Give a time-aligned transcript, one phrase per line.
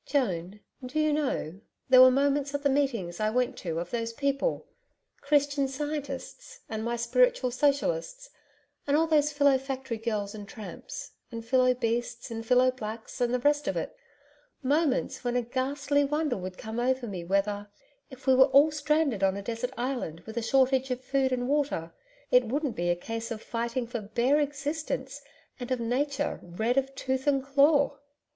[0.07, 4.13] Joan, do you know, there were moments at the meetings I went to of those
[4.13, 4.65] people
[5.21, 8.31] Christian Scientists, and my Spiritual Socialists,
[8.87, 13.31] and all those philo factory girls and tramps, and philo beasts, and philo blacks and
[13.31, 13.95] the rest of it
[14.63, 17.67] Moments when a ghastly wonder would come over me whether,
[18.09, 21.47] if we were all stranded on a desert island with a shortage of food and
[21.47, 21.93] water,
[22.31, 25.21] it wouldn't be a case of fighting for bare existence
[25.59, 27.99] and of Nature red of tooth and claw.'